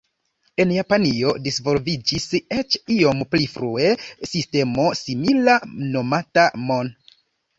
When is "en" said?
0.63-0.71